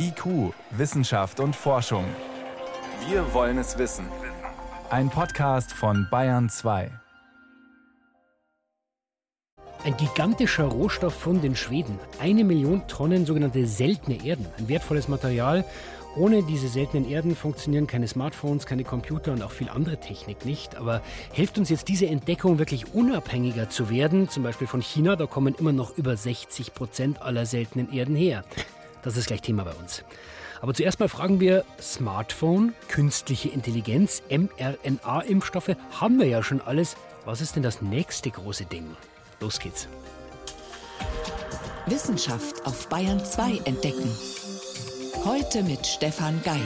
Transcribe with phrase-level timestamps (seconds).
[0.00, 2.04] IQ, Wissenschaft und Forschung.
[3.08, 4.06] Wir wollen es wissen.
[4.90, 6.90] Ein Podcast von Bayern 2.
[9.84, 11.98] Ein gigantischer Rohstoff von den Schweden.
[12.20, 14.46] Eine Million Tonnen sogenannte seltene Erden.
[14.58, 15.64] Ein wertvolles Material.
[16.16, 20.76] Ohne diese seltenen Erden funktionieren keine Smartphones, keine Computer und auch viel andere Technik nicht.
[20.76, 21.02] Aber
[21.32, 24.28] hilft uns jetzt diese Entdeckung wirklich unabhängiger zu werden?
[24.28, 28.44] Zum Beispiel von China, da kommen immer noch über 60 Prozent aller seltenen Erden her.
[29.08, 30.04] Das ist gleich Thema bei uns.
[30.60, 36.94] Aber zuerst mal fragen wir, Smartphone, künstliche Intelligenz, mRNA-Impfstoffe, haben wir ja schon alles.
[37.24, 38.84] Was ist denn das nächste große Ding?
[39.40, 39.88] Los geht's.
[41.86, 44.14] Wissenschaft auf Bayern 2 entdecken.
[45.24, 46.60] Heute mit Stefan Geier.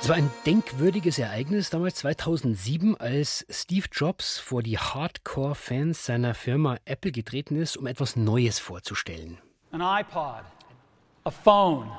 [0.00, 6.78] Es war ein denkwürdiges Ereignis damals 2007, als Steve Jobs vor die Hardcore-Fans seiner Firma
[6.84, 9.38] Apple getreten ist, um etwas Neues vorzustellen.
[9.70, 10.44] An iPod,
[11.24, 11.90] a phone,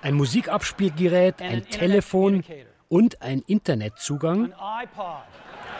[0.00, 2.42] Ein Musikabspielgerät, ein Telefon
[2.88, 4.54] und ein Internetzugang.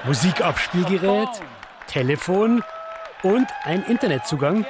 [0.04, 1.28] Musikabspielgerät,
[1.86, 2.62] Telefon
[3.22, 4.66] und ein Internetzugang.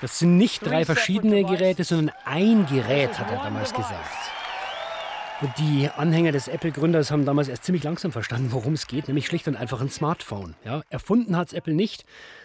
[0.00, 4.37] Das sind nicht drei verschiedene Geräte, sondern ein Gerät, hat er damals gesagt.
[5.56, 9.46] Die Anhänger des Apple-Gründers haben damals erst ziemlich langsam verstanden, worum es geht, nämlich schlicht
[9.46, 10.56] und einfach ein Smartphone.
[10.64, 12.04] Ja, erfunden hat es Apple nicht,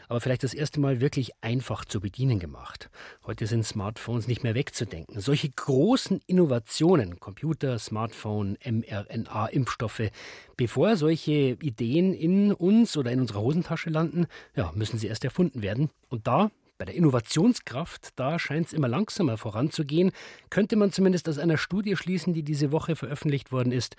[0.10, 2.92] aber vielleicht das erste Mal wirklich einfach zu bedienen gemacht.
[3.26, 5.20] Heute sind Smartphones nicht mehr wegzudenken.
[5.20, 10.12] Solche großen Innovationen, Computer, Smartphone, mRNA, Impfstoffe,
[10.56, 15.64] bevor solche Ideen in uns oder in unserer Hosentasche landen, ja, müssen sie erst erfunden
[15.64, 15.90] werden.
[16.10, 20.12] Und da bei der Innovationskraft, da scheint es immer langsamer voranzugehen,
[20.50, 23.96] könnte man zumindest aus einer Studie schließen, die diese Woche veröffentlicht worden ist.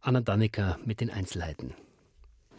[0.00, 1.74] Anna Dannecker mit den Einzelheiten.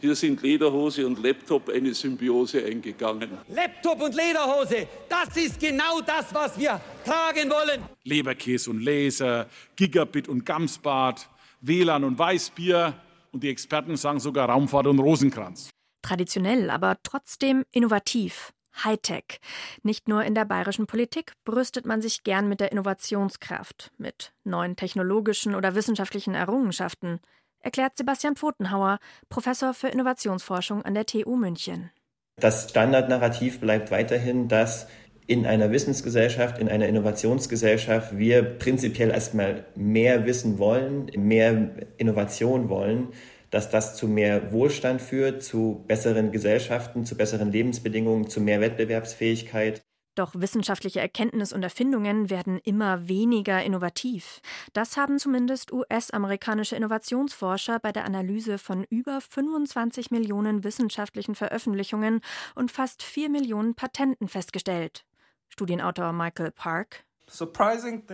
[0.00, 3.30] Hier sind Lederhose und Laptop eine Symbiose eingegangen.
[3.48, 7.82] Laptop und Lederhose, das ist genau das, was wir tragen wollen.
[8.04, 11.28] Leberkäse und Laser, Gigabit und Gamsbad,
[11.62, 12.94] WLAN und Weißbier
[13.32, 15.70] und die Experten sagen sogar Raumfahrt und Rosenkranz.
[16.02, 18.52] Traditionell, aber trotzdem innovativ.
[18.84, 19.40] Hightech.
[19.82, 24.76] Nicht nur in der bayerischen Politik brüstet man sich gern mit der Innovationskraft, mit neuen
[24.76, 27.20] technologischen oder wissenschaftlichen Errungenschaften,
[27.60, 31.90] erklärt Sebastian Pfotenhauer, Professor für Innovationsforschung an der TU München.
[32.36, 34.86] Das Standardnarrativ bleibt weiterhin, dass
[35.26, 43.08] in einer Wissensgesellschaft, in einer Innovationsgesellschaft wir prinzipiell erstmal mehr Wissen wollen, mehr Innovation wollen,
[43.50, 49.82] dass das zu mehr Wohlstand führt, zu besseren Gesellschaften, zu besseren Lebensbedingungen, zu mehr Wettbewerbsfähigkeit.
[50.18, 54.40] Doch wissenschaftliche Erkenntnis und Erfindungen werden immer weniger innovativ.
[54.72, 62.20] Das haben zumindest US-amerikanische Innovationsforscher bei der Analyse von über 25 Millionen wissenschaftlichen Veröffentlichungen
[62.56, 65.04] und fast 4 Millionen Patenten festgestellt.
[65.50, 67.04] Studienautor Michael Park.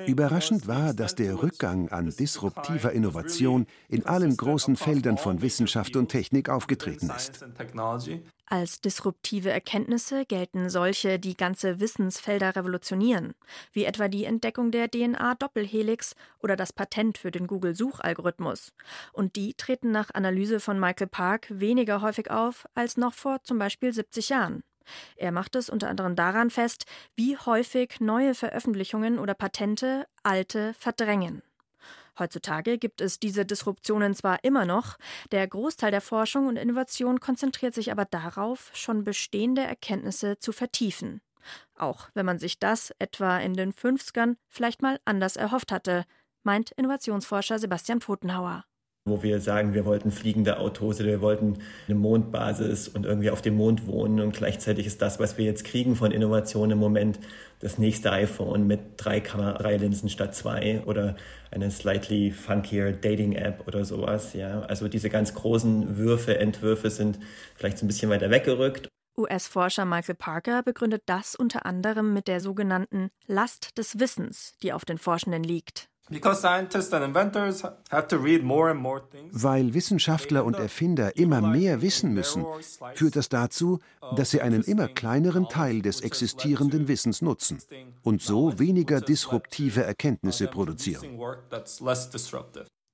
[0.06, 6.08] Überraschend war, dass der Rückgang an disruptiver Innovation in allen großen Feldern von Wissenschaft und
[6.08, 7.44] Technik aufgetreten ist.
[8.46, 13.34] Als disruptive Erkenntnisse gelten solche, die ganze Wissensfelder revolutionieren,
[13.72, 18.72] wie etwa die Entdeckung der DNA-Doppelhelix oder das Patent für den Google-Suchalgorithmus.
[19.12, 23.58] Und die treten nach Analyse von Michael Park weniger häufig auf als noch vor zum
[23.58, 24.62] Beispiel 70 Jahren.
[25.16, 26.86] Er macht es unter anderem daran fest,
[27.16, 31.42] wie häufig neue Veröffentlichungen oder Patente alte verdrängen.
[32.18, 34.98] Heutzutage gibt es diese Disruptionen zwar immer noch,
[35.32, 41.20] der Großteil der Forschung und Innovation konzentriert sich aber darauf, schon bestehende Erkenntnisse zu vertiefen.
[41.76, 46.04] Auch wenn man sich das etwa in den 50ern vielleicht mal anders erhofft hatte,
[46.44, 48.64] meint Innovationsforscher Sebastian Pfotenhauer
[49.06, 53.42] wo wir sagen, wir wollten fliegende Autos oder wir wollten eine Mondbasis und irgendwie auf
[53.42, 57.18] dem Mond wohnen und gleichzeitig ist das, was wir jetzt kriegen von Innovation im Moment,
[57.60, 61.16] das nächste iPhone mit drei Kameralinsen statt zwei oder
[61.50, 64.32] eine slightly funkier Dating-App oder sowas.
[64.32, 67.18] Ja, also diese ganz großen Würfe, Entwürfe sind
[67.56, 68.88] vielleicht so ein bisschen weiter weggerückt.
[69.18, 74.86] US-Forscher Michael Parker begründet das unter anderem mit der sogenannten Last des Wissens, die auf
[74.86, 75.88] den Forschenden liegt.
[79.32, 82.44] Weil Wissenschaftler und Erfinder immer mehr wissen müssen,
[82.94, 83.78] führt das dazu,
[84.14, 87.58] dass sie einen immer kleineren Teil des existierenden Wissens nutzen
[88.02, 91.18] und so weniger disruptive Erkenntnisse produzieren.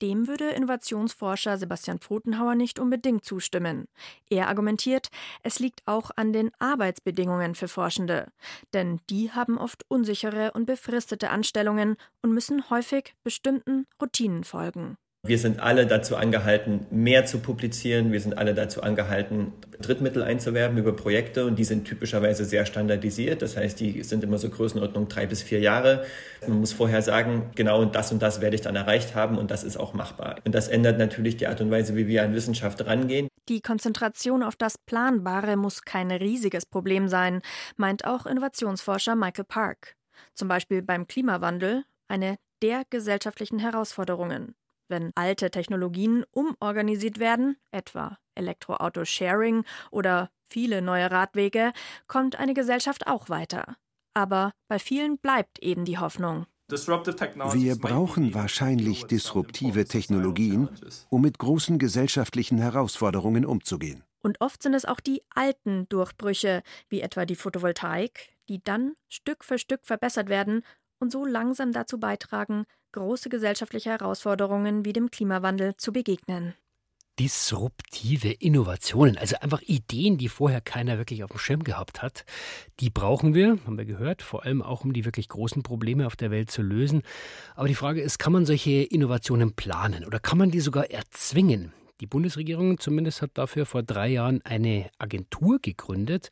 [0.02, 3.86] Dem würde Innovationsforscher Sebastian Pfotenhauer nicht unbedingt zustimmen.
[4.30, 5.08] Er argumentiert,
[5.42, 8.32] es liegt auch an den Arbeitsbedingungen für Forschende.
[8.72, 14.96] Denn die haben oft unsichere und befristete Anstellungen und müssen häufig bestimmten Routinen folgen.
[15.22, 18.10] Wir sind alle dazu angehalten, mehr zu publizieren.
[18.10, 23.42] Wir sind alle dazu angehalten, Drittmittel einzuwerben über Projekte und die sind typischerweise sehr standardisiert.
[23.42, 26.06] Das heißt, die sind immer so Größenordnung drei bis vier Jahre.
[26.48, 29.62] Man muss vorher sagen, genau das und das werde ich dann erreicht haben und das
[29.62, 30.36] ist auch machbar.
[30.46, 33.28] Und das ändert natürlich die Art und Weise, wie wir an Wissenschaft rangehen.
[33.50, 37.42] Die Konzentration auf das Planbare muss kein riesiges Problem sein,
[37.76, 39.96] meint auch Innovationsforscher Michael Park.
[40.34, 44.54] Zum Beispiel beim Klimawandel, eine der gesellschaftlichen Herausforderungen
[44.90, 51.72] wenn alte Technologien umorganisiert werden, etwa Elektroauto-Sharing oder viele neue Radwege,
[52.08, 53.76] kommt eine Gesellschaft auch weiter.
[54.14, 56.46] Aber bei vielen bleibt eben die Hoffnung.
[56.68, 60.68] Wir brauchen wahrscheinlich disruptive Technologien,
[61.08, 64.04] um mit großen gesellschaftlichen Herausforderungen umzugehen.
[64.22, 69.44] Und oft sind es auch die alten Durchbrüche, wie etwa die Photovoltaik, die dann Stück
[69.44, 70.62] für Stück verbessert werden
[71.00, 76.54] und so langsam dazu beitragen, große gesellschaftliche Herausforderungen wie dem Klimawandel zu begegnen.
[77.18, 82.24] Disruptive Innovationen, also einfach Ideen, die vorher keiner wirklich auf dem Schirm gehabt hat,
[82.80, 86.16] die brauchen wir, haben wir gehört, vor allem auch um die wirklich großen Probleme auf
[86.16, 87.02] der Welt zu lösen.
[87.56, 91.74] Aber die Frage ist, kann man solche Innovationen planen oder kann man die sogar erzwingen?
[92.00, 96.30] Die Bundesregierung zumindest hat dafür vor drei Jahren eine Agentur gegründet,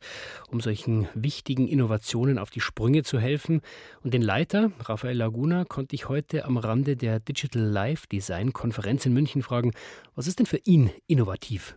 [0.49, 3.61] um solchen wichtigen Innovationen auf die Sprünge zu helfen.
[4.03, 9.05] Und den Leiter, Rafael Laguna, konnte ich heute am Rande der Digital Life Design Konferenz
[9.05, 9.71] in München fragen,
[10.15, 11.75] was ist denn für ihn innovativ?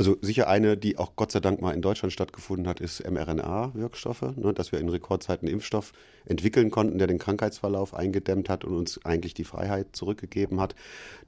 [0.00, 4.34] Also sicher eine, die auch Gott sei Dank mal in Deutschland stattgefunden hat, ist mRNA-Wirkstoffe,
[4.34, 5.92] ne, dass wir in Rekordzeiten Impfstoff
[6.24, 10.74] entwickeln konnten, der den Krankheitsverlauf eingedämmt hat und uns eigentlich die Freiheit zurückgegeben hat.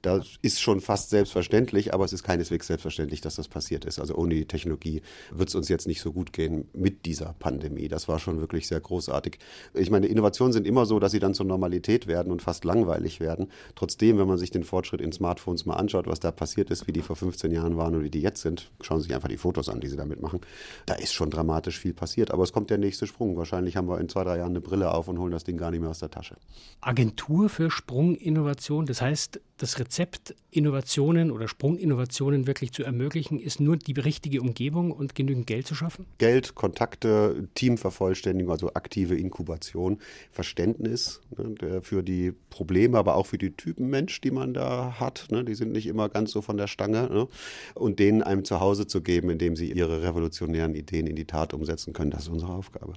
[0.01, 3.99] Das ist schon fast selbstverständlich, aber es ist keineswegs selbstverständlich, dass das passiert ist.
[3.99, 7.89] Also ohne die Technologie wird es uns jetzt nicht so gut gehen mit dieser Pandemie.
[7.89, 9.37] Das war schon wirklich sehr großartig.
[9.75, 13.19] Ich meine, Innovationen sind immer so, dass sie dann zur Normalität werden und fast langweilig
[13.19, 13.51] werden.
[13.75, 16.91] Trotzdem, wenn man sich den Fortschritt in Smartphones mal anschaut, was da passiert ist, wie
[16.91, 19.37] die vor 15 Jahren waren und wie die jetzt sind, schauen Sie sich einfach die
[19.37, 20.41] Fotos an, die Sie damit machen.
[20.85, 22.31] Da ist schon dramatisch viel passiert.
[22.31, 23.37] Aber es kommt der nächste Sprung.
[23.37, 25.71] Wahrscheinlich haben wir in zwei, drei Jahren eine Brille auf und holen das Ding gar
[25.71, 26.35] nicht mehr aus der Tasche.
[26.81, 33.77] Agentur für Sprunginnovation, das heißt, das Rezept, Innovationen oder Sprunginnovationen wirklich zu ermöglichen, ist nur
[33.77, 36.05] die richtige Umgebung und genügend Geld zu schaffen?
[36.17, 39.99] Geld, Kontakte, Teamvervollständigung, also aktive Inkubation,
[40.31, 45.27] Verständnis ne, für die Probleme, aber auch für die Typen Mensch, die man da hat.
[45.31, 47.09] Ne, die sind nicht immer ganz so von der Stange.
[47.09, 47.27] Ne,
[47.75, 51.53] und denen einem zu Hause zu geben, indem sie ihre revolutionären Ideen in die Tat
[51.53, 52.93] umsetzen können, das ist unsere Aufgabe.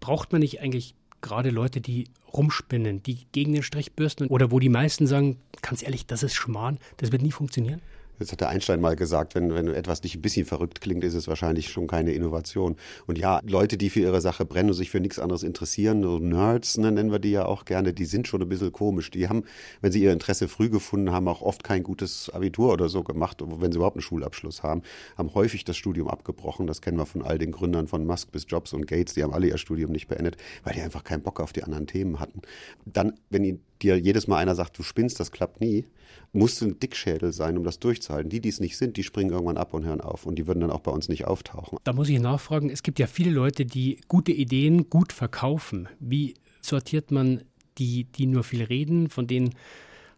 [0.00, 4.60] Braucht man nicht eigentlich gerade Leute, die rumspinnen, die gegen den Strich bürsten oder wo
[4.60, 7.80] die meisten sagen, ganz ehrlich, das ist Schmarrn, das wird nie funktionieren?
[8.18, 11.14] Das hat der Einstein mal gesagt, wenn, wenn etwas nicht ein bisschen verrückt klingt, ist
[11.14, 12.76] es wahrscheinlich schon keine Innovation.
[13.06, 16.18] Und ja, Leute, die für ihre Sache brennen und sich für nichts anderes interessieren, so
[16.18, 19.10] Nerds ne, nennen wir die ja auch gerne, die sind schon ein bisschen komisch.
[19.10, 19.44] Die haben,
[19.80, 23.42] wenn sie ihr Interesse früh gefunden haben, auch oft kein gutes Abitur oder so gemacht,
[23.44, 24.82] wenn sie überhaupt einen Schulabschluss haben,
[25.16, 26.66] haben häufig das Studium abgebrochen.
[26.66, 29.32] Das kennen wir von all den Gründern von Musk bis Jobs und Gates, die haben
[29.32, 32.42] alle ihr Studium nicht beendet, weil die einfach keinen Bock auf die anderen Themen hatten.
[32.84, 35.86] Dann, wenn dir jedes Mal einer sagt, du spinnst, das klappt nie,
[36.32, 37.78] musst du ein Dickschädel sein, um das
[38.08, 38.30] durchzuhalten.
[38.30, 40.60] Die, die es nicht sind, die springen irgendwann ab und hören auf und die würden
[40.60, 41.78] dann auch bei uns nicht auftauchen.
[41.84, 45.88] Da muss ich nachfragen, es gibt ja viele Leute, die gute Ideen gut verkaufen.
[46.00, 47.42] Wie sortiert man
[47.78, 49.54] die, die nur viel reden, von den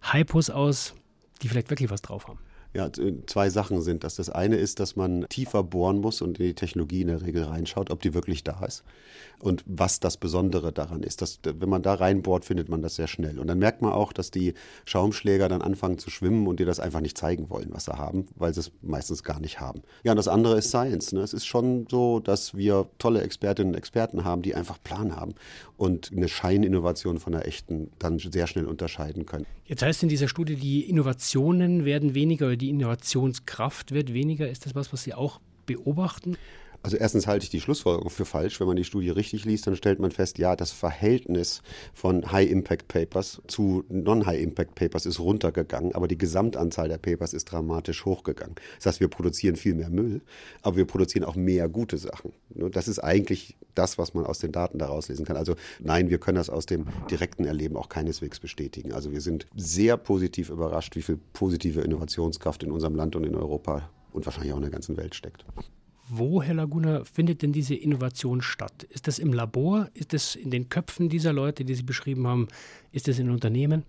[0.01, 0.95] Hypos aus,
[1.43, 2.39] die vielleicht wirklich was drauf haben?
[2.73, 2.89] Ja,
[3.27, 4.15] zwei Sachen sind das.
[4.15, 7.43] Das eine ist, dass man tiefer bohren muss und in die Technologie in der Regel
[7.43, 8.85] reinschaut, ob die wirklich da ist
[9.41, 11.23] und was das Besondere daran ist.
[11.23, 13.39] Dass, wenn man da reinbohrt, findet man das sehr schnell.
[13.39, 16.81] Und dann merkt man auch, dass die Schaumschläger dann anfangen zu schwimmen und dir das
[16.81, 19.83] einfach nicht zeigen wollen, was sie haben, weil sie es meistens gar nicht haben.
[20.05, 21.13] Ja, und das andere ist Science.
[21.13, 21.21] Ne?
[21.23, 25.35] Es ist schon so, dass wir tolle Expertinnen und Experten haben, die einfach Plan haben
[25.77, 29.47] und eine Scheininnovation von einer echten dann sehr schnell unterscheiden können.
[29.65, 34.49] Jetzt heißt in dieser Studie, die Innovationen werden weniger die Innovationskraft wird weniger.
[34.49, 36.37] Ist das was, was Sie auch beobachten?
[36.83, 38.59] Also erstens halte ich die Schlussfolgerung für falsch.
[38.59, 43.43] Wenn man die Studie richtig liest, dann stellt man fest, ja, das Verhältnis von High-Impact-Papers
[43.47, 48.55] zu Non-High-Impact-Papers ist runtergegangen, aber die Gesamtanzahl der Papers ist dramatisch hochgegangen.
[48.77, 50.23] Das heißt, wir produzieren viel mehr Müll,
[50.63, 52.33] aber wir produzieren auch mehr gute Sachen.
[52.55, 55.37] Das ist eigentlich das, was man aus den Daten daraus lesen kann.
[55.37, 58.93] Also nein, wir können das aus dem direkten Erleben auch keineswegs bestätigen.
[58.93, 63.35] Also wir sind sehr positiv überrascht, wie viel positive Innovationskraft in unserem Land und in
[63.35, 65.45] Europa und wahrscheinlich auch in der ganzen Welt steckt.
[66.13, 68.83] Wo, Herr Laguna, findet denn diese Innovation statt?
[68.83, 69.89] Ist das im Labor?
[69.95, 72.49] Ist das in den Köpfen dieser Leute, die Sie beschrieben haben?
[72.93, 73.85] Ist das in Unternehmen?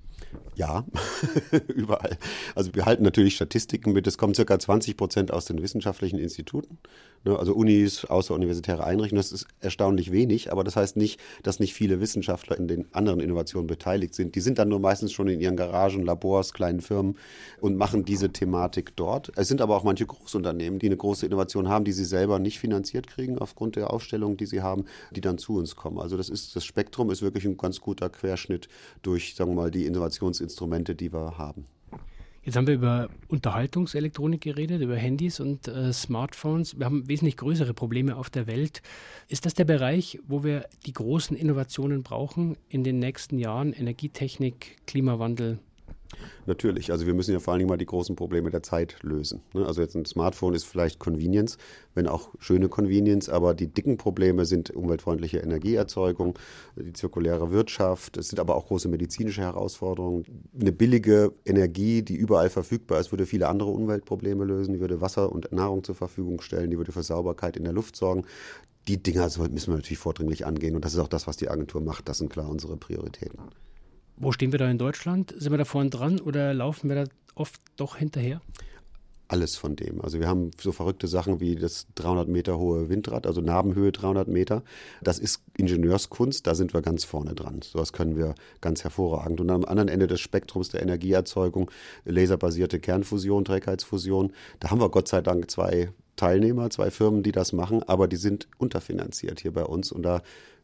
[0.56, 0.86] Ja,
[1.68, 2.18] überall.
[2.56, 4.06] Also wir halten natürlich Statistiken mit.
[4.06, 6.78] Es kommen circa 20 Prozent aus den wissenschaftlichen Instituten,
[7.24, 9.20] ne, also Unis, außeruniversitäre Einrichtungen.
[9.20, 13.20] Das ist erstaunlich wenig, aber das heißt nicht, dass nicht viele Wissenschaftler in den anderen
[13.20, 14.36] Innovationen beteiligt sind.
[14.36, 17.18] Die sind dann nur meistens schon in ihren Garagen, Labors, kleinen Firmen
[17.60, 19.32] und machen diese Thematik dort.
[19.38, 22.60] Es sind aber auch manche Großunternehmen, die eine große Innovation haben, die sie selber nicht
[22.60, 25.98] finanziert kriegen aufgrund der Ausstellung, die sie haben, die dann zu uns kommen.
[25.98, 28.68] Also das ist das Spektrum ist wirklich ein ganz guter Querschnitt
[29.02, 31.66] durch, sagen wir mal, die Innovationsinstrumente, die wir haben.
[32.44, 36.80] Jetzt haben wir über Unterhaltungselektronik geredet, über Handys und äh, Smartphones.
[36.80, 38.82] Wir haben wesentlich größere Probleme auf der Welt.
[39.28, 43.74] Ist das der Bereich, wo wir die großen Innovationen brauchen in den nächsten Jahren?
[43.74, 45.60] Energietechnik, Klimawandel,
[46.46, 49.42] Natürlich, also wir müssen ja vor allen Dingen mal die großen Probleme der Zeit lösen.
[49.54, 49.66] Ne?
[49.66, 51.58] Also jetzt ein Smartphone ist vielleicht Convenience,
[51.94, 56.38] wenn auch schöne Convenience, aber die dicken Probleme sind umweltfreundliche Energieerzeugung,
[56.76, 60.26] die zirkuläre Wirtschaft, es sind aber auch große medizinische Herausforderungen.
[60.60, 65.32] Eine billige Energie, die überall verfügbar ist, würde viele andere Umweltprobleme lösen, die würde Wasser
[65.32, 68.26] und Nahrung zur Verfügung stellen, die würde für Sauberkeit in der Luft sorgen.
[68.88, 71.82] Die Dinger müssen wir natürlich vordringlich angehen und das ist auch das, was die Agentur
[71.82, 72.10] macht.
[72.10, 73.40] Das sind klar unsere Prioritäten.
[74.18, 75.34] Wo stehen wir da in Deutschland?
[75.38, 78.42] Sind wir da vorne dran oder laufen wir da oft doch hinterher?
[79.28, 80.02] Alles von dem.
[80.02, 84.28] Also wir haben so verrückte Sachen wie das 300 Meter hohe Windrad, also Narbenhöhe 300
[84.28, 84.62] Meter.
[85.02, 87.62] Das ist Ingenieurskunst, da sind wir ganz vorne dran.
[87.62, 89.40] Sowas können wir ganz hervorragend.
[89.40, 91.72] Und am anderen Ende des Spektrums der Energieerzeugung,
[92.04, 97.54] laserbasierte Kernfusion, Trägheitsfusion, da haben wir Gott sei Dank zwei Teilnehmer, zwei Firmen, die das
[97.54, 100.22] machen, aber die sind unterfinanziert hier bei uns und da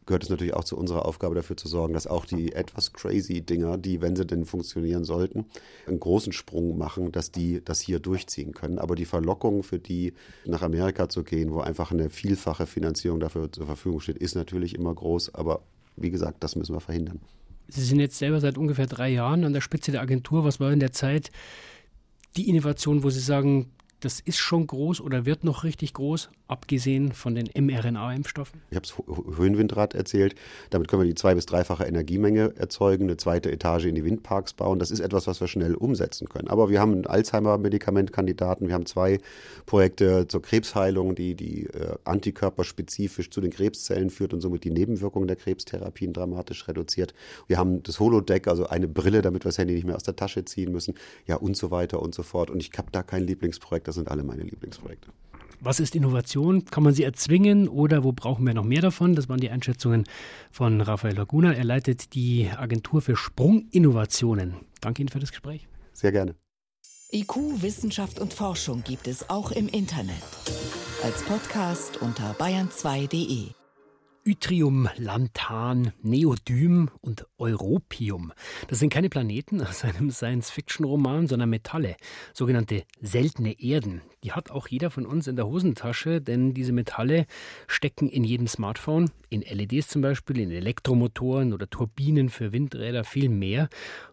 [0.08, 3.42] gehört es natürlich auch zu unserer Aufgabe dafür zu sorgen, dass auch die etwas crazy
[3.42, 5.44] Dinger, die, wenn sie denn funktionieren sollten,
[5.86, 8.78] einen großen Sprung machen, dass die das hier durchziehen können.
[8.78, 13.52] Aber die Verlockung für die, nach Amerika zu gehen, wo einfach eine vielfache Finanzierung dafür
[13.52, 15.34] zur Verfügung steht, ist natürlich immer groß.
[15.34, 15.60] Aber
[15.96, 17.20] wie gesagt, das müssen wir verhindern.
[17.68, 20.42] Sie sind jetzt selber seit ungefähr drei Jahren an der Spitze der Agentur.
[20.42, 21.30] Was war in der Zeit
[22.36, 27.12] die Innovation, wo Sie sagen, das ist schon groß oder wird noch richtig groß, abgesehen
[27.12, 28.60] von den mRNA-Impfstoffen?
[28.70, 30.34] Ich habe es Höhenwindrad erzählt.
[30.70, 34.54] Damit können wir die zwei- bis dreifache Energiemenge erzeugen, eine zweite Etage in die Windparks
[34.54, 34.78] bauen.
[34.78, 36.48] Das ist etwas, was wir schnell umsetzen können.
[36.48, 38.68] Aber wir haben einen Alzheimer-Medikamentkandidaten.
[38.68, 39.18] Wir haben zwei
[39.66, 45.26] Projekte zur Krebsheilung, die, die äh, antikörperspezifisch zu den Krebszellen führt und somit die Nebenwirkungen
[45.26, 47.14] der Krebstherapien dramatisch reduziert.
[47.46, 50.16] Wir haben das Holodeck, also eine Brille, damit wir das Handy nicht mehr aus der
[50.16, 50.94] Tasche ziehen müssen.
[51.26, 52.50] Ja, und so weiter und so fort.
[52.50, 55.08] Und ich habe da kein Lieblingsprojekt das sind alle meine Lieblingsprojekte.
[55.60, 56.64] Was ist Innovation?
[56.66, 59.14] Kann man sie erzwingen oder wo brauchen wir noch mehr davon?
[59.14, 60.04] Das waren die Einschätzungen
[60.50, 61.52] von Rafael Laguna.
[61.52, 64.54] Er leitet die Agentur für Sprunginnovationen.
[64.80, 65.66] Danke Ihnen für das Gespräch.
[65.92, 66.36] Sehr gerne.
[67.10, 70.22] IQ, Wissenschaft und Forschung gibt es auch im Internet.
[71.02, 73.57] Als Podcast unter bayern2.de.
[74.24, 78.32] Yttrium, Lanthan, Neodym und Europium.
[78.68, 81.96] Das sind keine Planeten aus einem Science-Fiction-Roman, sondern Metalle,
[82.34, 84.02] sogenannte seltene Erden.
[84.24, 87.26] Die hat auch jeder von uns in der Hosentasche, denn diese Metalle
[87.66, 93.28] stecken in jedem Smartphone, in LEDs zum Beispiel, in Elektromotoren oder Turbinen für Windräder, viel
[93.28, 93.68] mehr.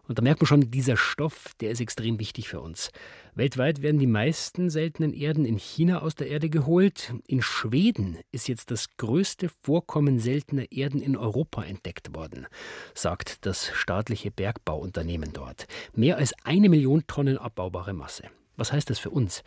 [0.08, 2.90] Und da merkt man schon, dieser Stoff, der ist extrem wichtig für uns.
[3.34, 7.12] Weltweit werden die meisten seltenen Erden in China aus der Erde geholt.
[7.26, 12.46] In Schweden ist jetzt das größte Vorkommen seltener Erden in Europa entdeckt worden,
[12.94, 15.66] sagt das staatliche Bergbauunternehmen dort.
[15.94, 18.24] Mehr als eine Million Tonnen abbaubare Masse.
[18.56, 19.42] Was heißt das für uns?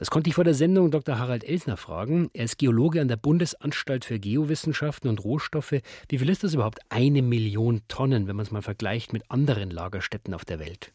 [0.00, 1.18] Das konnte ich vor der Sendung Dr.
[1.18, 2.30] Harald Elsner fragen.
[2.32, 5.72] Er ist Geologe an der Bundesanstalt für Geowissenschaften und Rohstoffe.
[6.08, 6.78] Wie viel ist das überhaupt?
[6.88, 10.94] Eine Million Tonnen, wenn man es mal vergleicht mit anderen Lagerstätten auf der Welt?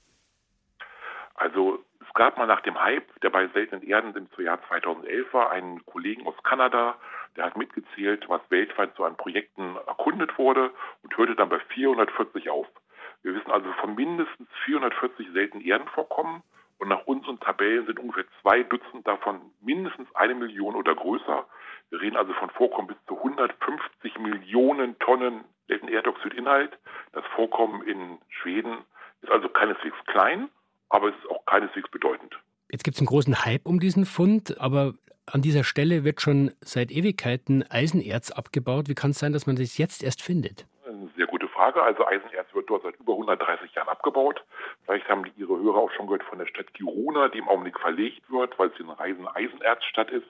[1.36, 1.86] Also
[2.16, 6.26] gab mal nach dem Hype, der bei seltenen Erden im Jahr 2011 war, einen Kollegen
[6.26, 6.96] aus Kanada,
[7.36, 10.72] der hat mitgezählt, was weltweit so an Projekten erkundet wurde
[11.04, 12.66] und hörte dann bei 440 auf.
[13.22, 16.42] Wir wissen also von mindestens 440 seltenen Erdenvorkommen
[16.78, 21.46] und nach unseren Tabellen sind ungefähr zwei Dutzend davon mindestens eine Million oder größer.
[21.90, 26.78] Wir reden also von Vorkommen bis zu 150 Millionen Tonnen seltenen Erdoxidinhalt.
[27.14, 28.80] Das Vorkommen in Schweden
[29.22, 30.50] ist also keineswegs klein,
[30.90, 32.38] aber es ist auch keineswegs bedeutend.
[32.70, 34.94] Jetzt gibt es einen großen Hype um diesen Fund, aber
[35.26, 38.90] an dieser Stelle wird schon seit Ewigkeiten Eisenerz abgebaut.
[38.90, 40.68] Wie kann es sein, dass man das jetzt erst findet?
[41.56, 41.82] Frage.
[41.82, 44.44] Also Eisenerz wird dort seit über 130 Jahren abgebaut.
[44.86, 48.30] Vielleicht haben Ihre Hörer auch schon gehört von der Stadt Girona, die im Augenblick verlegt
[48.30, 50.28] wird, weil es eine Reisen Eisenerzstadt ist.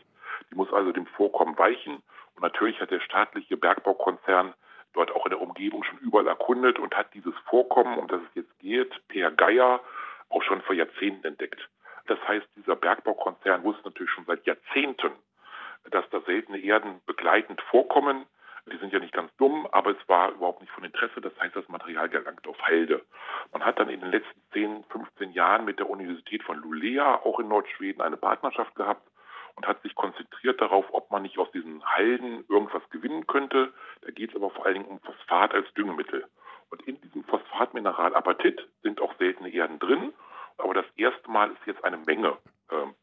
[0.51, 1.95] Die muss also dem Vorkommen weichen.
[2.35, 4.53] Und natürlich hat der staatliche Bergbaukonzern
[4.93, 8.35] dort auch in der Umgebung schon überall erkundet und hat dieses Vorkommen, um das es
[8.35, 9.81] jetzt geht, Per Geier,
[10.29, 11.67] auch schon vor Jahrzehnten entdeckt.
[12.07, 15.11] Das heißt, dieser Bergbaukonzern wusste natürlich schon seit Jahrzehnten,
[15.91, 18.25] dass da seltene Erden begleitend vorkommen.
[18.71, 21.21] Die sind ja nicht ganz dumm, aber es war überhaupt nicht von Interesse.
[21.21, 23.05] Das heißt, das Material gelangt auf Halde.
[23.51, 27.39] Man hat dann in den letzten 10, 15 Jahren mit der Universität von Luleå, auch
[27.39, 29.07] in Nordschweden, eine Partnerschaft gehabt
[29.55, 33.73] und hat sich konzentriert darauf, ob man nicht aus diesen Halden irgendwas gewinnen könnte.
[34.01, 36.25] Da geht es aber vor allen Dingen um Phosphat als Düngemittel.
[36.71, 40.13] Und in diesem Phosphatmineral Apatit sind auch seltene Erden drin.
[40.57, 42.37] Aber das erste Mal ist jetzt eine Menge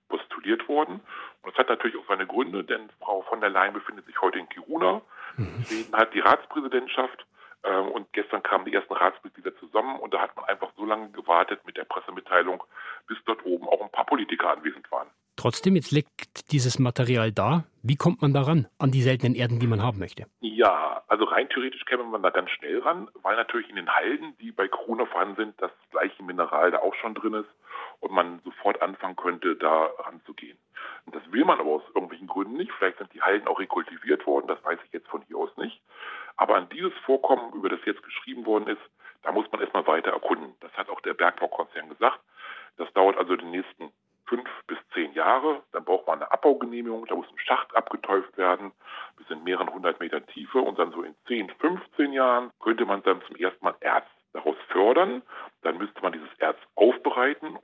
[0.09, 1.01] postuliert worden.
[1.43, 4.39] Und das hat natürlich auch seine Gründe, denn Frau von der Leyen befindet sich heute
[4.39, 5.03] in Kiruna.
[5.37, 5.65] Mhm.
[5.67, 7.27] Schweden hat die Ratspräsidentschaft
[7.63, 11.11] äh, und gestern kamen die ersten Ratsmitglieder zusammen und da hat man einfach so lange
[11.11, 12.63] gewartet mit der Pressemitteilung,
[13.07, 15.09] bis dort oben auch ein paar Politiker anwesend waren.
[15.37, 17.65] Trotzdem, jetzt liegt dieses Material da.
[17.83, 20.27] Wie kommt man daran, an die seltenen Erden, die man haben möchte?
[20.41, 24.37] Ja, also rein theoretisch käme man da ganz schnell ran, weil natürlich in den Halden,
[24.41, 27.49] die bei Corona vorhanden sind, das gleiche Mineral da auch schon drin ist
[28.03, 30.59] und man sofort anfangen könnte, da ranzugehen.
[31.07, 32.73] Und das will man aber aus irgendwelchen Gründen nicht.
[32.73, 35.81] Vielleicht sind die Halden auch rekultiviert worden, das weiß ich jetzt von hier aus nicht.
[36.37, 38.83] Aber an dieses Vorkommen, über das jetzt geschrieben worden ist,
[39.23, 40.55] da muss man erstmal weiter erkunden.
[40.61, 42.21] Das hat auch der Bergbaukonzern gesagt.
[42.77, 43.93] Das dauert also die nächsten
[44.27, 45.63] fünf bis zehn Jahre.
[45.73, 48.73] Dann braucht man eine Abbaugenehmigung, da muss ein Schacht abgetäuft werden,
[49.17, 50.59] bis in mehreren hundert Metern Tiefe.
[50.59, 54.57] Und dann so in 10, 15 Jahren könnte man dann zum ersten Mal Erz daraus
[54.69, 55.23] fördern.
[55.63, 57.59] Dann müsste man dieses Erz aufbereiten.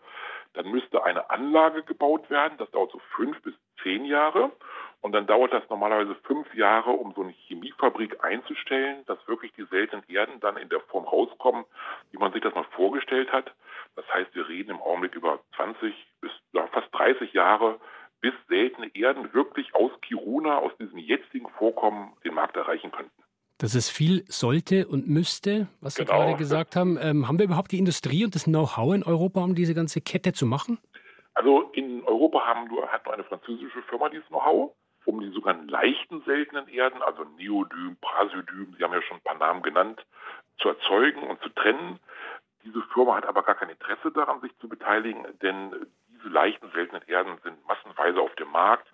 [0.54, 2.58] Dann müsste eine Anlage gebaut werden.
[2.58, 4.52] Das dauert so fünf bis zehn Jahre.
[5.00, 9.64] Und dann dauert das normalerweise fünf Jahre, um so eine Chemiefabrik einzustellen, dass wirklich die
[9.64, 11.64] seltenen Erden dann in der Form rauskommen,
[12.10, 13.52] wie man sich das mal vorgestellt hat.
[13.94, 17.78] Das heißt, wir reden im Augenblick über 20 bis ja, fast 30 Jahre,
[18.20, 23.17] bis seltene Erden wirklich aus Kiruna, aus diesem jetzigen Vorkommen, den Markt erreichen könnten.
[23.58, 26.18] Das ist viel sollte und müsste, was Sie genau.
[26.18, 26.96] gerade gesagt haben.
[27.00, 30.32] Ähm, haben wir überhaupt die Industrie und das Know-how in Europa, um diese ganze Kette
[30.32, 30.78] zu machen?
[31.34, 34.72] Also in Europa haben nur, hat nur eine französische Firma dieses Know-how
[35.08, 39.38] um die sogenannten leichten seltenen Erden, also Neodym, Praseodym, Sie haben ja schon ein paar
[39.38, 40.04] Namen genannt,
[40.58, 41.98] zu erzeugen und zu trennen.
[42.62, 45.74] Diese Firma hat aber gar kein Interesse daran, sich zu beteiligen, denn
[46.08, 48.86] diese leichten seltenen Erden sind massenweise auf dem Markt.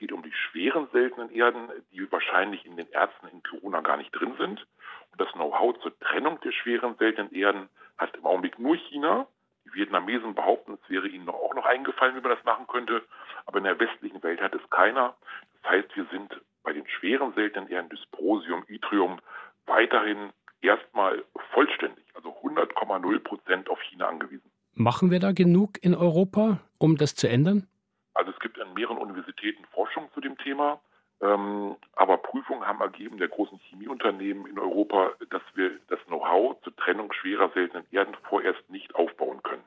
[0.00, 3.98] Es geht um die schweren seltenen Erden, die wahrscheinlich in den Ärzten in Corona gar
[3.98, 4.66] nicht drin sind.
[5.12, 9.26] Und das Know-how zur Trennung der schweren seltenen Erden hat im Augenblick nur China.
[9.66, 13.02] Die Vietnamesen behaupten, es wäre ihnen auch noch eingefallen, wie man das machen könnte.
[13.44, 15.14] Aber in der westlichen Welt hat es keiner.
[15.60, 19.20] Das heißt, wir sind bei den schweren seltenen Erden Dysprosium, Yttrium
[19.66, 20.30] weiterhin
[20.62, 24.50] erstmal vollständig, also 100,0 Prozent auf China angewiesen.
[24.72, 27.66] Machen wir da genug in Europa, um das zu ändern?
[28.14, 30.80] Also es gibt an mehreren Universitäten Forschung zu dem Thema.
[31.22, 36.74] Ähm, aber Prüfungen haben ergeben der großen Chemieunternehmen in Europa, dass wir das Know-how zur
[36.76, 39.62] Trennung schwerer seltenen Erden vorerst nicht aufbauen können.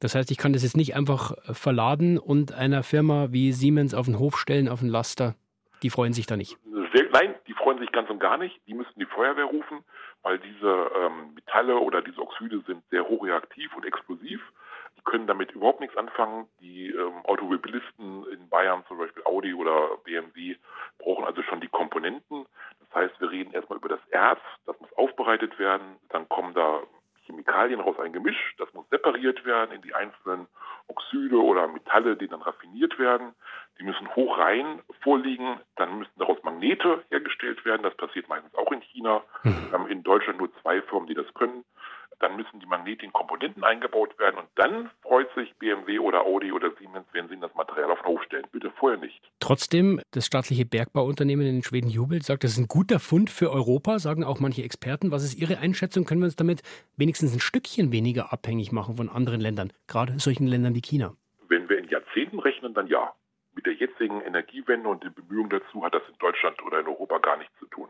[0.00, 4.06] Das heißt, ich kann das jetzt nicht einfach verladen und einer Firma wie Siemens auf
[4.06, 5.36] den Hof stellen, auf den Laster.
[5.82, 6.58] Die freuen sich da nicht.
[7.12, 8.60] Nein, die freuen sich ganz und gar nicht.
[8.66, 9.84] Die müssten die Feuerwehr rufen,
[10.22, 14.40] weil diese ähm, Metalle oder diese Oxide sind sehr hochreaktiv und explosiv.
[15.04, 16.48] Können damit überhaupt nichts anfangen.
[16.60, 20.56] Die ähm, Automobilisten in Bayern, zum Beispiel Audi oder BMW,
[20.98, 22.46] brauchen also schon die Komponenten.
[22.80, 25.96] Das heißt, wir reden erstmal über das Erz, das muss aufbereitet werden.
[26.08, 26.82] Dann kommen da
[27.30, 30.48] Chemikalien raus, ein Gemisch, das muss separiert werden in die einzelnen
[30.88, 33.34] Oxide oder Metalle, die dann raffiniert werden.
[33.78, 37.82] Die müssen hoch rein vorliegen, dann müssen daraus Magnete hergestellt werden.
[37.82, 39.22] Das passiert meistens auch in China.
[39.44, 39.70] Mhm.
[39.70, 41.64] Wir haben in Deutschland nur zwei Firmen, die das können.
[42.20, 46.52] Dann müssen die Magnete in Komponenten eingebaut werden und dann freut sich BMW oder Audi
[46.52, 48.46] oder Siemens, wenn sie ihnen das Material auf den Hof stellen.
[48.52, 49.20] Bitte vorher nicht.
[49.40, 53.98] Trotzdem, das staatliche Bergbauunternehmen in Schweden jubelt, sagt, das ist ein guter Fund für Europa,
[53.98, 55.10] sagen auch manche Experten.
[55.10, 56.04] Was ist Ihre Einschätzung?
[56.04, 56.62] Können wir uns damit
[56.96, 61.14] wenigstens ein Stückchen weniger abhängig machen von anderen Ländern, gerade solchen Ländern wie China?
[61.48, 63.14] Wenn wir in Jahrzehnten rechnen, dann ja.
[63.54, 67.18] Mit der jetzigen Energiewende und den Bemühungen dazu hat das in Deutschland oder in Europa
[67.18, 67.88] gar nichts zu tun.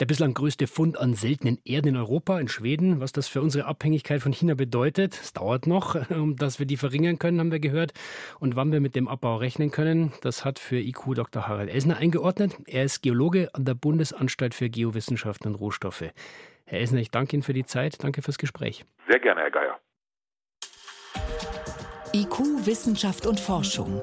[0.00, 2.98] Der bislang größte Fund an seltenen Erden in Europa, in Schweden.
[3.00, 6.76] Was das für unsere Abhängigkeit von China bedeutet, es dauert noch, um dass wir die
[6.76, 7.92] verringern können, haben wir gehört.
[8.40, 11.46] Und wann wir mit dem Abbau rechnen können, das hat für IQ Dr.
[11.46, 12.56] Harald Elsner eingeordnet.
[12.66, 16.02] Er ist Geologe an der Bundesanstalt für Geowissenschaften und Rohstoffe.
[16.64, 18.02] Herr Elsner, ich danke Ihnen für die Zeit.
[18.02, 18.84] Danke fürs Gespräch.
[19.08, 19.80] Sehr gerne, Herr Geier.
[22.12, 24.02] IQ Wissenschaft und Forschung.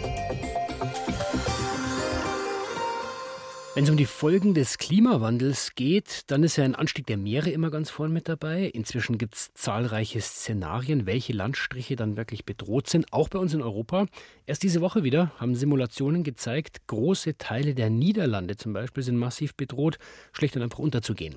[3.73, 7.51] Wenn es um die Folgen des Klimawandels geht, dann ist ja ein Anstieg der Meere
[7.51, 8.65] immer ganz vorn mit dabei.
[8.65, 13.61] Inzwischen gibt es zahlreiche Szenarien, welche Landstriche dann wirklich bedroht sind, auch bei uns in
[13.61, 14.07] Europa.
[14.45, 19.55] Erst diese Woche wieder haben Simulationen gezeigt, große Teile der Niederlande zum Beispiel sind massiv
[19.55, 19.99] bedroht,
[20.33, 21.35] schlicht und einfach unterzugehen.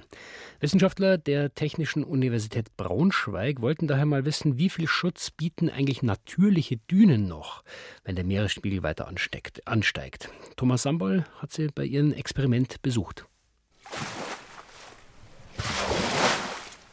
[0.59, 6.79] Wissenschaftler der Technischen Universität Braunschweig wollten daher mal wissen, wie viel Schutz bieten eigentlich natürliche
[6.90, 7.62] Dünen noch,
[8.03, 9.64] wenn der Meeresspiegel weiter ansteigt.
[9.68, 10.31] ansteigt.
[10.57, 13.27] Thomas Sambol hat sie bei ihren Experiment besucht.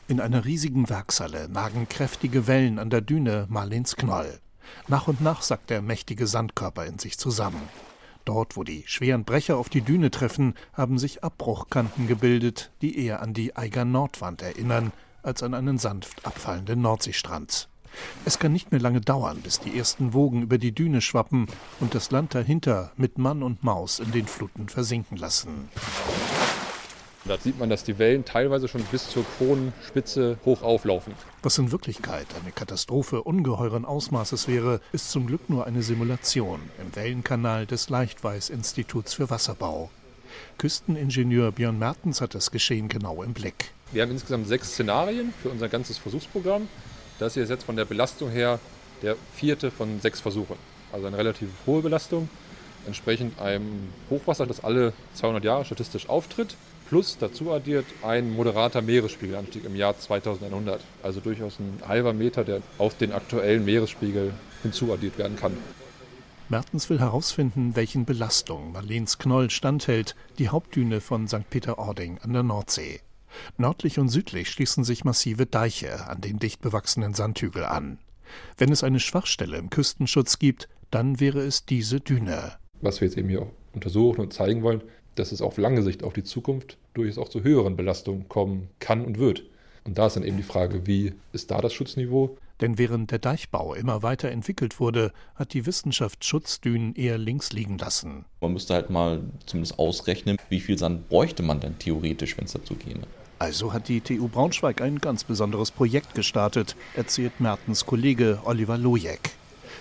[0.10, 4.41] In einer riesigen Werkshalle nagen kräftige Wellen an der Düne Marlens Knoll.
[4.89, 7.62] Nach und nach sackt der mächtige Sandkörper in sich zusammen.
[8.26, 13.22] Dort, wo die schweren Brecher auf die Düne treffen, haben sich Abbruchkanten gebildet, die eher
[13.22, 14.91] an die Eiger Nordwand erinnern,
[15.24, 17.70] als an einen sanft abfallenden Nordseestrand.
[18.25, 21.47] Es kann nicht mehr lange dauern, bis die ersten Wogen über die Düne schwappen
[21.80, 25.69] und das Land dahinter mit Mann und Maus in den Fluten versinken lassen.
[27.25, 31.13] Da sieht man, dass die Wellen teilweise schon bis zur Kronenspitze hoch auflaufen.
[31.43, 36.95] Was in Wirklichkeit eine Katastrophe ungeheuren Ausmaßes wäre, ist zum Glück nur eine Simulation im
[36.95, 39.91] Wellenkanal des Leichtweiß-Instituts für Wasserbau.
[40.58, 43.71] Küsteningenieur Björn Mertens hat das Geschehen genau im Blick.
[43.91, 46.67] Wir haben insgesamt sechs Szenarien für unser ganzes Versuchsprogramm.
[47.21, 48.57] Das hier ist jetzt von der Belastung her
[49.03, 50.55] der vierte von sechs Versuchen.
[50.91, 52.27] Also eine relativ hohe Belastung,
[52.88, 56.55] entsprechend einem Hochwasser, das alle 200 Jahre statistisch auftritt
[56.89, 60.81] plus dazu addiert ein moderater Meeresspiegelanstieg im Jahr 2100.
[61.03, 65.55] Also durchaus ein halber Meter, der auf den aktuellen Meeresspiegel hinzuaddiert werden kann.
[66.49, 71.47] Mertens will herausfinden, welchen Belastungen Marlens Knoll standhält, die Hauptdüne von St.
[71.51, 72.99] Peter-Ording an der Nordsee.
[73.58, 78.00] Nördlich und südlich schließen sich massive Deiche an den dicht bewachsenen Sandhügel an.
[78.58, 82.54] Wenn es eine Schwachstelle im Küstenschutz gibt, dann wäre es diese Düne.
[82.82, 84.82] Was wir jetzt eben hier untersuchen und zeigen wollen,
[85.15, 89.06] dass es auf lange Sicht auf die Zukunft durchaus auch zu höheren Belastungen kommen kann
[89.06, 89.44] und wird.
[89.84, 92.38] Und da ist dann eben die Frage, wie ist da das Schutzniveau?
[92.62, 97.80] Denn während der Deichbau immer weiter entwickelt wurde, hat die Wissenschaft Schutzdünen eher links liegen
[97.80, 98.26] lassen.
[98.39, 102.54] Man müsste halt mal zumindest ausrechnen, wie viel Sand bräuchte man denn theoretisch, wenn es
[102.54, 103.08] dazu ginge.
[103.41, 109.32] Also hat die TU Braunschweig ein ganz besonderes Projekt gestartet, erzählt Mertens Kollege Oliver Lojek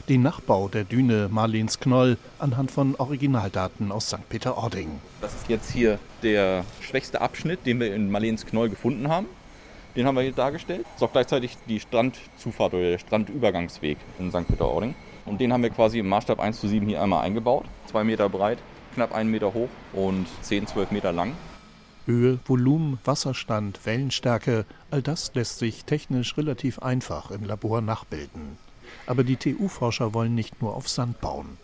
[0.09, 4.27] den Nachbau der Düne Marlens Knoll anhand von Originaldaten aus St.
[4.31, 4.89] Peter-Ording.
[5.21, 9.27] Das ist jetzt hier der schwächste Abschnitt, den wir in Marlens Knoll gefunden haben.
[9.95, 10.87] Den haben wir hier dargestellt.
[10.87, 14.49] Das ist auch gleichzeitig die Strandzufahrt oder der Strandübergangsweg in St.
[14.49, 14.95] Peter-Ording.
[15.27, 17.67] Und den haben wir quasi im Maßstab 1 zu 7 hier einmal eingebaut.
[17.87, 18.59] Zwei Meter breit,
[18.95, 21.35] knapp einen Meter hoch und 10, 12 Meter lang.
[22.07, 28.59] Höhe, Volumen, Wasserstand, Wellenstärke, all das lässt sich technisch relativ einfach im Labor nachbilden.
[29.07, 31.59] Aber die TU-Forscher wollen nicht nur auf Sand bauen.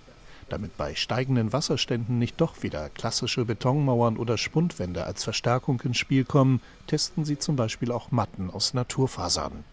[0.49, 6.25] Damit bei steigenden Wasserständen nicht doch wieder klassische Betonmauern oder Spundwände als Verstärkung ins Spiel
[6.25, 9.64] kommen, testen sie zum Beispiel auch Matten aus Naturfasern.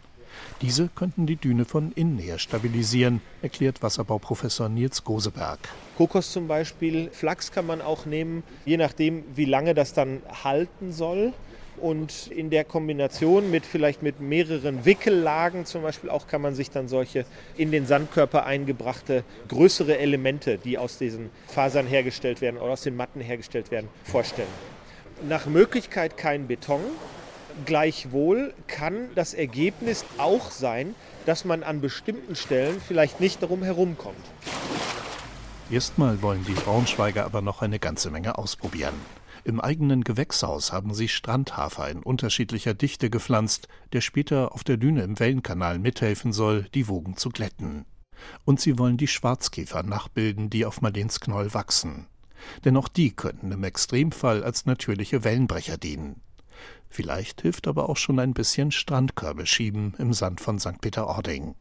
[0.61, 5.59] Diese könnten die Düne von innen her stabilisieren, erklärt Wasserbauprofessor Nils Goseberg.
[5.97, 10.91] Kokos zum Beispiel, Flachs kann man auch nehmen, je nachdem, wie lange das dann halten
[10.91, 11.33] soll.
[11.77, 16.69] Und in der Kombination mit vielleicht mit mehreren Wickellagen zum Beispiel auch kann man sich
[16.69, 17.25] dann solche
[17.57, 22.95] in den Sandkörper eingebrachte größere Elemente, die aus diesen Fasern hergestellt werden oder aus den
[22.95, 24.47] Matten hergestellt werden, vorstellen.
[25.27, 26.81] Nach Möglichkeit kein Beton.
[27.65, 34.25] Gleichwohl kann das Ergebnis auch sein, dass man an bestimmten Stellen vielleicht nicht darum herumkommt.
[35.71, 38.95] Erstmal wollen die Braunschweiger aber noch eine ganze Menge ausprobieren.
[39.45, 45.03] Im eigenen Gewächshaus haben sie Strandhafer in unterschiedlicher Dichte gepflanzt, der später auf der Düne
[45.03, 47.85] im Wellenkanal mithelfen soll, die Wogen zu glätten.
[48.45, 52.07] Und sie wollen die Schwarzkäfer nachbilden, die auf Marlensknoll wachsen.
[52.63, 56.21] Denn auch die könnten im Extremfall als natürliche Wellenbrecher dienen.
[56.93, 60.79] Vielleicht hilft aber auch schon ein bisschen Strandkörbe schieben im Sand von St.
[60.79, 61.55] Peter-Ording.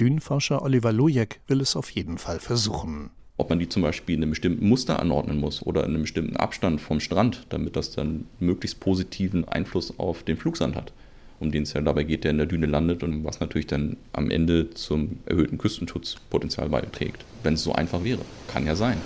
[0.00, 4.22] Dünenforscher Oliver Lojek will es auf jeden Fall versuchen ob man die zum Beispiel in
[4.22, 8.26] einem bestimmten Muster anordnen muss oder in einem bestimmten Abstand vom Strand, damit das dann
[8.38, 10.92] möglichst positiven Einfluss auf den Flugsand hat,
[11.40, 13.96] um den es ja dabei geht, der in der Düne landet und was natürlich dann
[14.12, 17.24] am Ende zum erhöhten Küstenschutzpotenzial beiträgt.
[17.42, 18.22] Wenn es so einfach wäre.
[18.46, 18.98] Kann ja sein.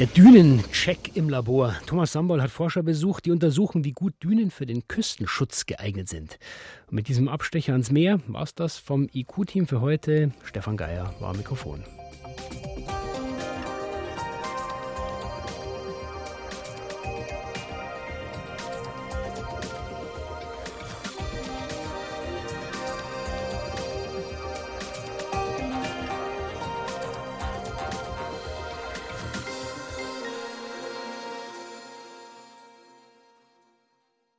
[0.00, 1.76] Der Dünencheck im Labor.
[1.86, 6.40] Thomas Sambol hat Forscher besucht, die untersuchen, wie gut Dünen für den Küstenschutz geeignet sind.
[6.90, 10.32] Mit diesem Abstecher ans Meer war es das vom IQ-Team für heute.
[10.42, 11.84] Stefan Geier war am Mikrofon.